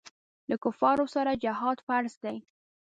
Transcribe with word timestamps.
له 0.49 0.55
کفارو 0.63 1.05
سره 1.15 1.31
جهاد 1.43 1.77
فرض 1.87 2.13
دی. 2.23 2.37